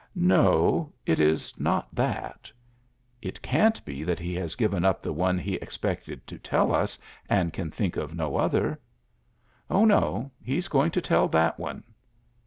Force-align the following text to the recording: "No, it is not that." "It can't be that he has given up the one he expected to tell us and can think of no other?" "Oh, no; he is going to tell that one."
"No, 0.15 0.91
it 1.05 1.19
is 1.19 1.53
not 1.59 1.93
that." 1.93 2.51
"It 3.21 3.39
can't 3.43 3.85
be 3.85 4.03
that 4.03 4.17
he 4.17 4.33
has 4.33 4.55
given 4.55 4.83
up 4.83 5.03
the 5.03 5.13
one 5.13 5.37
he 5.37 5.57
expected 5.57 6.25
to 6.25 6.39
tell 6.39 6.73
us 6.73 6.97
and 7.29 7.53
can 7.53 7.69
think 7.69 7.97
of 7.97 8.15
no 8.15 8.35
other?" 8.37 8.79
"Oh, 9.69 9.85
no; 9.85 10.31
he 10.43 10.57
is 10.57 10.67
going 10.69 10.89
to 10.89 11.01
tell 11.01 11.27
that 11.27 11.59
one." 11.59 11.83